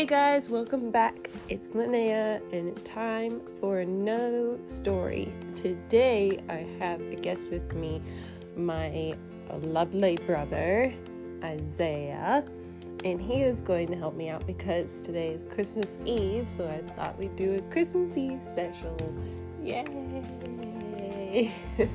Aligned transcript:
Hey 0.00 0.06
guys, 0.06 0.48
welcome 0.48 0.90
back. 0.90 1.28
It's 1.50 1.72
Linnea, 1.72 2.40
and 2.54 2.66
it's 2.66 2.80
time 2.80 3.42
for 3.60 3.80
another 3.80 4.56
story. 4.66 5.30
Today, 5.54 6.38
I 6.48 6.66
have 6.82 7.02
a 7.02 7.16
guest 7.16 7.50
with 7.50 7.74
me, 7.74 8.00
my 8.56 9.14
lovely 9.60 10.16
brother, 10.24 10.90
Isaiah, 11.44 12.42
and 13.04 13.20
he 13.20 13.42
is 13.42 13.60
going 13.60 13.88
to 13.88 13.94
help 13.94 14.16
me 14.16 14.30
out 14.30 14.46
because 14.46 15.02
today 15.02 15.34
is 15.34 15.44
Christmas 15.44 15.98
Eve, 16.06 16.48
so 16.48 16.66
I 16.66 16.78
thought 16.94 17.18
we'd 17.18 17.36
do 17.36 17.56
a 17.56 17.60
Christmas 17.70 18.16
Eve 18.16 18.42
special. 18.42 18.96
Yay! 19.62 21.52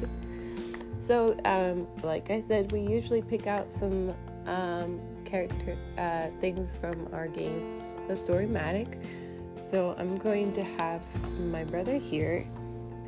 so, 0.99 1.35
um, 1.43 1.87
like 2.03 2.29
I 2.29 2.39
said, 2.39 2.71
we 2.71 2.81
usually 2.81 3.23
pick 3.23 3.47
out 3.47 3.73
some 3.73 4.13
um, 4.45 5.01
character 5.25 5.75
uh, 5.97 6.27
things 6.39 6.77
from 6.77 7.09
our 7.11 7.27
game, 7.27 7.81
The 8.07 8.13
Storymatic. 8.13 9.01
So 9.59 9.95
I'm 9.97 10.15
going 10.15 10.53
to 10.53 10.63
have 10.63 11.03
my 11.39 11.63
brother 11.63 11.95
here 11.95 12.47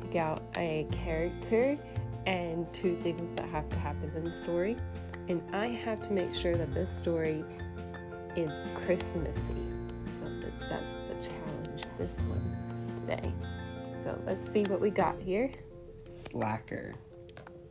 pick 0.02 0.16
out 0.16 0.42
a 0.56 0.86
character 0.90 1.78
and 2.26 2.70
two 2.72 2.96
things 2.96 3.30
that 3.36 3.48
have 3.48 3.68
to 3.70 3.76
happen 3.76 4.10
in 4.16 4.24
the 4.24 4.32
story. 4.32 4.76
And 5.28 5.42
I 5.52 5.68
have 5.68 6.00
to 6.02 6.12
make 6.12 6.34
sure 6.34 6.56
that 6.56 6.74
this 6.74 6.90
story 6.90 7.44
is 8.34 8.52
Christmassy. 8.74 9.54
So 10.16 10.24
that's 10.68 10.94
the 11.08 11.28
challenge 11.28 11.82
of 11.82 11.98
this 11.98 12.20
one 12.22 12.56
today. 13.00 13.32
So 13.94 14.18
let's 14.26 14.46
see 14.50 14.64
what 14.64 14.80
we 14.80 14.90
got 14.90 15.20
here. 15.20 15.50
Slacker. 16.10 16.94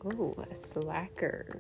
Oh, 0.06 0.36
a 0.50 0.56
slacker. 0.56 1.60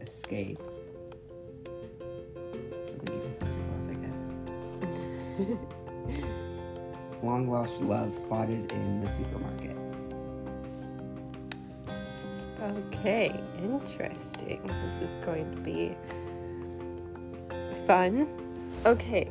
Escape. 0.00 0.60
Long 7.22 7.48
lost 7.48 7.80
love 7.80 8.14
spotted 8.14 8.72
in 8.72 9.00
the 9.00 9.08
supermarket. 9.08 9.76
Okay, 12.60 13.40
interesting. 13.62 14.60
This 14.64 15.08
is 15.08 15.16
going 15.24 15.50
to 15.54 15.60
be 15.60 15.96
fun. 17.86 18.28
Okay, 18.86 19.28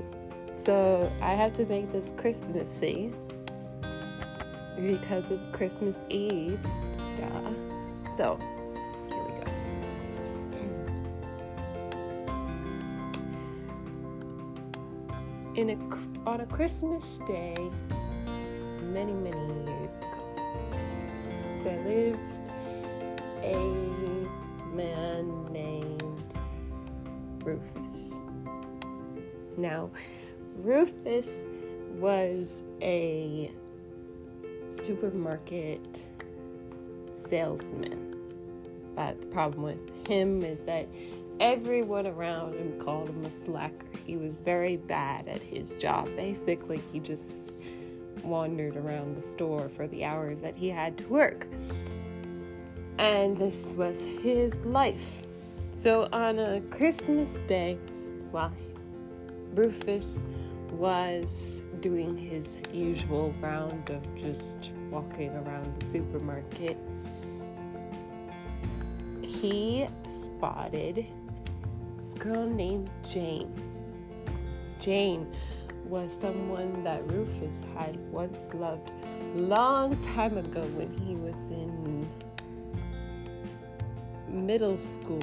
so 0.55 1.11
I 1.21 1.33
have 1.33 1.53
to 1.55 1.65
make 1.65 1.91
this 1.91 2.13
Christmassy 2.17 3.13
because 4.77 5.31
it's 5.31 5.47
Christmas 5.51 6.05
Eve. 6.09 6.59
Duh. 7.17 7.53
So, 8.17 8.39
In 15.55 15.69
a, 15.69 16.29
on 16.29 16.39
a 16.39 16.45
Christmas 16.45 17.19
day, 17.27 17.57
many, 18.83 19.11
many 19.11 19.69
years 19.69 19.97
ago, 19.97 20.71
there 21.65 21.79
lived 21.85 22.19
a 23.43 23.57
man 24.73 25.51
named 25.51 26.33
Rufus. 27.43 28.11
Now, 29.57 29.89
Rufus 30.55 31.45
was 31.97 32.63
a 32.81 33.51
supermarket 34.69 36.05
salesman. 37.13 38.15
But 38.95 39.19
the 39.19 39.27
problem 39.27 39.63
with 39.63 40.07
him 40.07 40.43
is 40.43 40.61
that 40.61 40.87
everyone 41.41 42.07
around 42.07 42.55
him 42.55 42.79
called 42.79 43.09
him 43.09 43.25
a 43.25 43.39
slacker. 43.41 43.90
He 44.11 44.17
was 44.17 44.35
very 44.35 44.75
bad 44.75 45.29
at 45.29 45.41
his 45.41 45.73
job. 45.75 46.13
Basically, 46.17 46.83
he 46.91 46.99
just 46.99 47.53
wandered 48.23 48.75
around 48.75 49.15
the 49.15 49.21
store 49.21 49.69
for 49.69 49.87
the 49.87 50.03
hours 50.03 50.41
that 50.41 50.53
he 50.53 50.67
had 50.67 50.97
to 50.97 51.07
work. 51.07 51.47
And 52.97 53.37
this 53.37 53.71
was 53.71 54.03
his 54.03 54.55
life. 54.65 55.25
So 55.71 56.09
on 56.11 56.39
a 56.39 56.59
Christmas 56.69 57.39
day, 57.47 57.77
while 58.31 58.51
Rufus 59.53 60.25
was 60.71 61.63
doing 61.79 62.17
his 62.17 62.57
usual 62.73 63.33
round 63.39 63.91
of 63.91 64.03
just 64.17 64.73
walking 64.89 65.29
around 65.29 65.73
the 65.79 65.85
supermarket, 65.85 66.75
he 69.21 69.87
spotted 70.05 71.07
this 71.97 72.13
girl 72.15 72.45
named 72.45 72.89
Jane. 73.09 73.70
Jane 74.81 75.31
was 75.85 76.11
someone 76.11 76.83
that 76.83 77.05
Rufus 77.11 77.63
had 77.75 77.95
once 78.11 78.49
loved 78.53 78.91
long 79.35 79.95
time 80.01 80.37
ago 80.37 80.61
when 80.75 80.91
he 80.91 81.15
was 81.15 81.51
in 81.51 82.07
middle 84.27 84.79
school. 84.79 85.21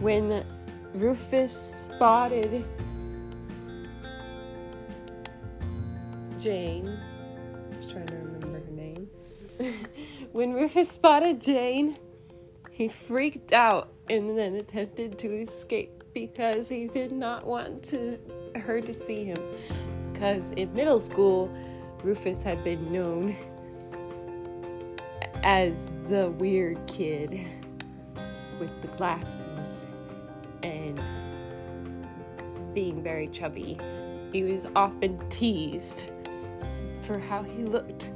When 0.00 0.46
Rufus 0.94 1.86
spotted 1.92 2.64
Jane, 6.38 6.88
I 6.88 7.76
was 7.76 7.92
trying 7.92 8.06
to 8.06 8.14
remember 8.14 8.60
her 8.60 8.70
name. 8.70 9.10
when 10.32 10.54
Rufus 10.54 10.90
spotted 10.90 11.38
Jane, 11.38 11.98
he 12.70 12.88
freaked 12.88 13.52
out 13.52 13.92
and 14.08 14.38
then 14.38 14.54
attempted 14.54 15.18
to 15.18 15.28
escape 15.42 15.99
because 16.14 16.68
he 16.68 16.86
did 16.86 17.12
not 17.12 17.46
want 17.46 17.82
to 17.84 18.18
her 18.56 18.80
to 18.80 18.92
see 18.92 19.24
him. 19.24 19.40
Because 20.12 20.50
in 20.52 20.72
middle 20.72 21.00
school, 21.00 21.50
Rufus 22.02 22.42
had 22.42 22.62
been 22.64 22.92
known 22.92 23.36
as 25.42 25.88
the 26.08 26.30
weird 26.32 26.86
kid 26.86 27.46
with 28.58 28.82
the 28.82 28.88
glasses 28.88 29.86
and 30.62 31.00
being 32.74 33.02
very 33.02 33.28
chubby. 33.28 33.78
He 34.32 34.42
was 34.42 34.66
often 34.76 35.18
teased 35.28 36.10
for 37.02 37.18
how 37.18 37.42
he 37.42 37.64
looked. 37.64 38.12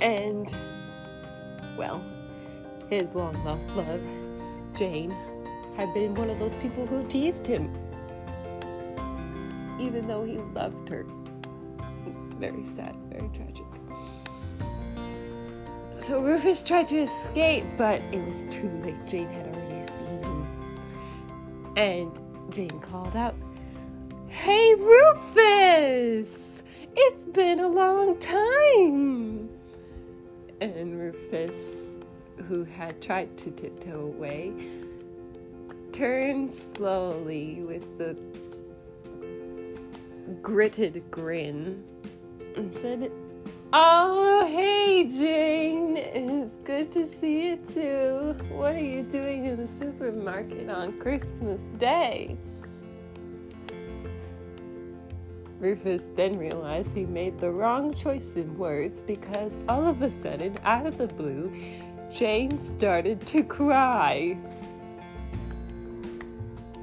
And, 0.00 0.54
well, 1.76 2.02
his 2.88 3.14
long 3.14 3.42
lost 3.44 3.68
love, 3.70 4.00
Jane, 4.76 5.14
had 5.76 5.92
been 5.94 6.14
one 6.14 6.30
of 6.30 6.38
those 6.38 6.54
people 6.54 6.86
who 6.86 7.06
teased 7.08 7.46
him, 7.46 7.70
even 9.80 10.06
though 10.06 10.24
he 10.24 10.38
loved 10.54 10.88
her. 10.88 11.06
Very 12.38 12.64
sad, 12.64 12.94
very 13.10 13.28
tragic. 13.34 13.66
So 15.90 16.20
Rufus 16.20 16.62
tried 16.62 16.88
to 16.88 16.98
escape, 16.98 17.64
but 17.76 18.00
it 18.12 18.24
was 18.24 18.44
too 18.46 18.68
late. 18.82 19.06
Jane 19.06 19.28
had 19.28 19.54
already 19.54 19.82
seen 19.82 20.22
him. 20.22 20.46
And 21.76 22.18
Jane 22.50 22.80
called 22.80 23.14
out, 23.14 23.34
Hey 24.28 24.74
Rufus! 24.74 26.62
It's 26.96 27.24
been 27.26 27.60
a 27.60 27.68
long 27.68 28.18
time! 28.18 29.48
And 30.60 30.98
Rufus, 30.98 31.98
who 32.48 32.64
had 32.64 33.00
tried 33.02 33.36
to 33.38 33.50
tiptoe 33.50 34.06
away, 34.06 34.52
turned 35.92 36.54
slowly 36.54 37.62
with 37.62 37.98
the 37.98 38.16
gritted 40.42 41.02
grin 41.10 41.84
and 42.56 42.72
said, 42.74 43.10
Oh, 43.72 44.46
hey, 44.46 45.06
Jane. 45.06 45.96
It's 45.96 46.56
good 46.64 46.90
to 46.92 47.06
see 47.06 47.46
you 47.46 47.56
too. 47.72 48.36
What 48.52 48.74
are 48.74 48.84
you 48.84 49.02
doing 49.02 49.46
in 49.46 49.58
the 49.58 49.68
supermarket 49.68 50.68
on 50.68 50.98
Christmas 50.98 51.60
Day? 51.78 52.36
Rufus 55.60 56.06
then 56.16 56.38
realized 56.38 56.96
he 56.96 57.04
made 57.04 57.38
the 57.38 57.50
wrong 57.50 57.94
choice 57.94 58.34
in 58.34 58.56
words 58.58 59.02
because 59.02 59.54
all 59.68 59.86
of 59.86 60.02
a 60.02 60.10
sudden, 60.10 60.58
out 60.64 60.86
of 60.86 60.98
the 60.98 61.06
blue, 61.06 61.52
Jane 62.12 62.58
started 62.58 63.24
to 63.28 63.44
cry. 63.44 64.36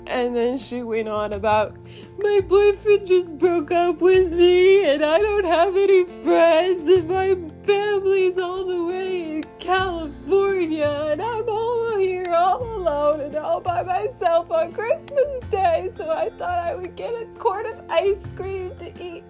And 0.09 0.35
then 0.35 0.57
she 0.57 0.83
went 0.83 1.09
on 1.09 1.33
about, 1.33 1.75
my 2.17 2.39
boyfriend 2.39 3.07
just 3.07 3.37
broke 3.37 3.71
up 3.71 4.01
with 4.01 4.31
me, 4.31 4.85
and 4.85 5.03
I 5.03 5.19
don't 5.19 5.45
have 5.45 5.75
any 5.75 6.05
friends, 6.05 6.89
and 6.89 7.07
my 7.09 7.35
family's 7.63 8.37
all 8.37 8.65
the 8.65 8.83
way 8.85 9.35
in 9.35 9.45
California, 9.59 11.09
and 11.11 11.21
I'm 11.21 11.49
all 11.49 11.97
here 11.97 12.33
all 12.33 12.63
alone 12.63 13.19
and 13.19 13.35
all 13.35 13.59
by 13.59 13.83
myself 13.83 14.49
on 14.49 14.71
Christmas 14.71 15.43
Day. 15.49 15.91
So 15.95 16.09
I 16.09 16.29
thought 16.29 16.57
I 16.65 16.75
would 16.75 16.95
get 16.95 17.13
a 17.13 17.25
quart 17.37 17.65
of 17.65 17.81
ice 17.89 18.15
cream 18.35 18.75
to 18.77 19.03
eat 19.03 19.23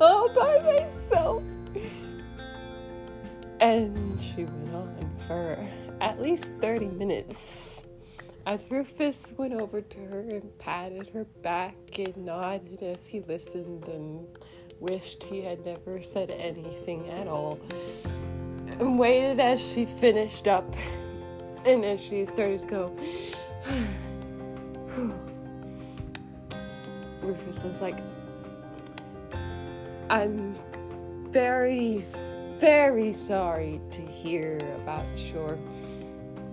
all 0.00 0.28
by 0.32 0.60
myself. 0.60 1.42
And 3.60 4.20
she 4.20 4.44
went 4.44 4.74
on 4.74 5.10
for 5.26 5.58
at 6.00 6.20
least 6.20 6.52
30 6.60 6.86
minutes 6.86 7.86
as 8.46 8.70
Rufus 8.70 9.32
went 9.36 9.54
over 9.54 9.80
to 9.80 9.98
her 10.06 10.20
and 10.20 10.58
patted 10.58 11.08
her 11.10 11.24
back 11.42 11.74
and 11.98 12.16
nodded 12.18 12.82
as 12.82 13.06
he 13.06 13.20
listened 13.20 13.88
and 13.88 14.26
wished 14.80 15.22
he 15.24 15.40
had 15.40 15.64
never 15.64 16.02
said 16.02 16.30
anything 16.30 17.08
at 17.08 17.26
all, 17.26 17.58
and 18.78 18.98
waited 18.98 19.40
as 19.40 19.66
she 19.66 19.86
finished 19.86 20.46
up 20.46 20.74
and 21.64 21.84
as 21.84 22.02
she 22.02 22.26
started 22.26 22.60
to 22.60 22.66
go, 22.66 22.96
Rufus 27.22 27.64
was 27.64 27.80
like, 27.80 27.98
I'm 30.10 30.54
very, 31.30 32.04
very 32.58 33.14
sorry 33.14 33.80
to 33.90 34.02
hear 34.02 34.58
about 34.82 35.06
your 35.32 35.58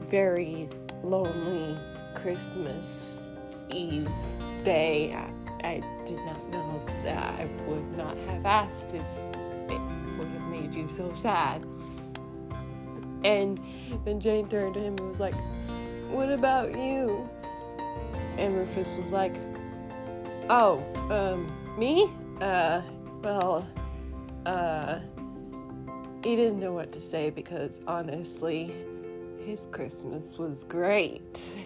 very 0.08 0.70
lonely 1.03 1.77
Christmas 2.15 3.30
Eve 3.69 4.09
day. 4.63 5.13
I, 5.13 5.68
I 5.68 6.03
did 6.06 6.18
not 6.18 6.50
know 6.50 6.81
that 7.03 7.39
I 7.39 7.48
would 7.68 7.98
not 7.98 8.18
have 8.18 8.45
asked 8.45 8.94
if 8.94 9.06
it 9.69 9.81
would 10.18 10.27
have 10.27 10.48
made 10.50 10.74
you 10.74 10.88
so 10.89 11.13
sad. 11.13 11.63
And 13.24 13.59
then 14.03 14.19
Jane 14.19 14.48
turned 14.48 14.74
to 14.74 14.80
him 14.80 14.98
and 14.98 15.09
was 15.09 15.19
like, 15.19 15.36
What 16.09 16.30
about 16.30 16.71
you? 16.71 17.30
And 18.38 18.56
Rufus 18.56 18.94
was 18.95 19.12
like, 19.12 19.36
Oh, 20.50 20.83
um, 21.09 21.51
me? 21.77 22.12
Uh, 22.42 22.81
well, 23.21 23.68
uh, 24.45 25.00
he 26.24 26.36
didn't 26.36 26.59
know 26.59 26.74
what 26.74 26.92
to 26.92 27.01
say 27.01 27.30
because 27.30 27.80
honestly, 27.88 28.74
his 29.46 29.68
Christmas 29.72 30.38
was 30.38 30.64
great. 30.64 31.58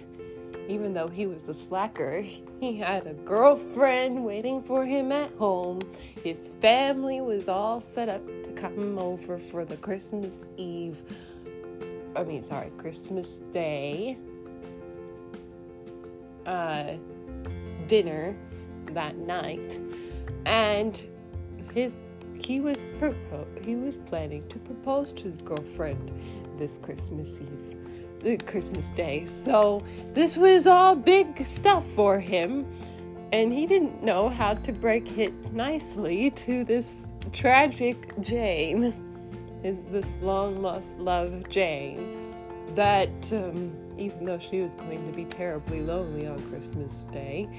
Even 0.67 0.93
though 0.93 1.07
he 1.07 1.27
was 1.27 1.47
a 1.47 1.53
slacker, 1.53 2.21
he 2.59 2.77
had 2.77 3.05
a 3.05 3.13
girlfriend 3.13 4.25
waiting 4.25 4.63
for 4.63 4.85
him 4.85 5.11
at 5.11 5.31
home. 5.33 5.81
His 6.23 6.51
family 6.59 7.21
was 7.21 7.47
all 7.47 7.79
set 7.79 8.09
up 8.09 8.25
to 8.43 8.51
come 8.53 8.97
over 8.97 9.37
for 9.37 9.63
the 9.63 9.77
Christmas 9.77 10.49
Eve, 10.57 11.03
I 12.15 12.23
mean, 12.23 12.41
sorry, 12.43 12.71
Christmas 12.77 13.39
Day 13.51 14.17
uh, 16.45 16.93
dinner 17.87 18.35
that 18.91 19.17
night. 19.17 19.79
And 20.45 21.01
his 21.73 21.97
he 22.45 22.59
was 22.59 22.83
propo- 22.99 23.65
he 23.65 23.75
was 23.75 23.97
planning 23.97 24.47
to 24.49 24.59
propose 24.59 25.11
to 25.13 25.23
his 25.23 25.41
girlfriend 25.41 26.11
this 26.57 26.77
Christmas 26.77 27.41
Eve, 27.41 28.39
uh, 28.39 28.43
Christmas 28.45 28.91
Day. 28.91 29.25
So 29.25 29.83
this 30.13 30.37
was 30.37 30.67
all 30.67 30.95
big 30.95 31.45
stuff 31.47 31.85
for 31.89 32.19
him, 32.19 32.67
and 33.33 33.51
he 33.51 33.65
didn't 33.65 34.03
know 34.03 34.29
how 34.29 34.53
to 34.53 34.71
break 34.71 35.17
it 35.17 35.33
nicely 35.53 36.29
to 36.31 36.63
this 36.63 36.93
tragic 37.33 38.13
Jane, 38.21 38.93
is 39.63 39.79
this 39.91 40.07
long 40.21 40.61
lost 40.61 40.99
love 40.99 41.49
Jane, 41.49 42.33
that 42.75 43.09
um, 43.33 43.73
even 43.97 44.23
though 44.23 44.39
she 44.39 44.61
was 44.61 44.75
going 44.75 45.03
to 45.07 45.11
be 45.11 45.25
terribly 45.25 45.81
lonely 45.81 46.27
on 46.27 46.39
Christmas 46.47 47.05
Day, 47.05 47.49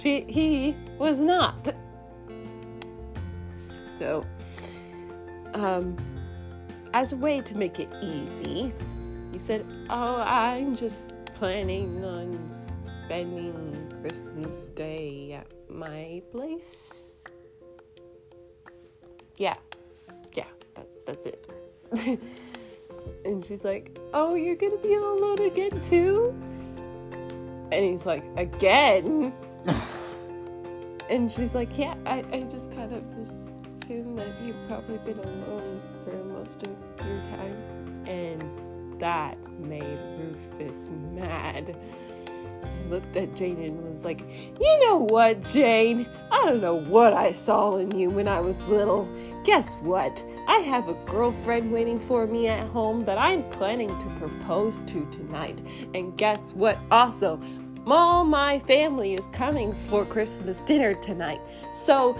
she 0.00 0.20
he 0.28 0.76
was 0.98 1.18
not. 1.18 1.74
So, 4.00 4.24
um, 5.52 5.94
as 6.94 7.12
a 7.12 7.18
way 7.18 7.42
to 7.42 7.54
make 7.54 7.78
it 7.78 7.90
easy, 8.02 8.72
he 9.30 9.38
said, 9.38 9.66
Oh, 9.90 10.22
I'm 10.22 10.74
just 10.74 11.12
planning 11.34 12.02
on 12.02 12.50
spending 13.04 13.92
Christmas 14.00 14.70
Day 14.70 15.34
at 15.34 15.52
my 15.68 16.22
place. 16.32 17.24
Yeah, 19.36 19.56
yeah, 20.32 20.48
that's, 20.74 20.98
that's 21.06 21.26
it. 21.26 21.46
and 23.26 23.44
she's 23.44 23.64
like, 23.64 23.98
Oh, 24.14 24.34
you're 24.34 24.56
gonna 24.56 24.78
be 24.78 24.96
all 24.96 25.18
alone 25.18 25.42
again, 25.42 25.78
too? 25.82 26.34
And 27.70 27.84
he's 27.84 28.06
like, 28.06 28.24
Again? 28.38 29.34
and 31.10 31.30
she's 31.30 31.54
like, 31.54 31.76
Yeah, 31.76 31.94
I, 32.06 32.24
I 32.32 32.46
just 32.48 32.72
kind 32.72 32.94
of 32.94 33.04
just 33.14 33.59
assume 33.90 34.14
that 34.14 34.40
you've 34.44 34.68
probably 34.68 34.98
been 34.98 35.18
alone 35.18 35.80
for 36.04 36.24
most 36.24 36.62
of 36.62 36.70
your 37.04 37.22
time. 37.24 38.04
And 38.06 39.00
that 39.00 39.36
made 39.58 39.98
Rufus 40.18 40.90
mad. 41.12 41.76
He 42.62 42.88
looked 42.88 43.16
at 43.16 43.34
Jane 43.34 43.60
and 43.62 43.88
was 43.88 44.04
like, 44.04 44.20
You 44.60 44.78
know 44.80 44.98
what, 44.98 45.42
Jane? 45.42 46.06
I 46.30 46.44
don't 46.44 46.60
know 46.60 46.74
what 46.74 47.14
I 47.14 47.32
saw 47.32 47.78
in 47.78 47.96
you 47.98 48.10
when 48.10 48.28
I 48.28 48.40
was 48.40 48.68
little. 48.68 49.08
Guess 49.44 49.76
what? 49.76 50.24
I 50.46 50.58
have 50.58 50.88
a 50.88 50.94
girlfriend 51.06 51.72
waiting 51.72 51.98
for 51.98 52.26
me 52.26 52.46
at 52.46 52.68
home 52.68 53.04
that 53.06 53.18
I'm 53.18 53.48
planning 53.50 53.88
to 53.88 54.16
propose 54.18 54.82
to 54.82 55.04
tonight. 55.10 55.60
And 55.94 56.16
guess 56.16 56.52
what? 56.52 56.78
Also, 56.90 57.42
all 57.86 58.24
my 58.24 58.60
family 58.60 59.14
is 59.14 59.26
coming 59.32 59.74
for 59.74 60.04
Christmas 60.04 60.58
dinner 60.58 60.94
tonight. 60.94 61.40
So 61.86 62.16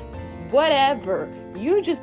whatever. 0.50 1.28
You 1.54 1.80
just 1.82 2.02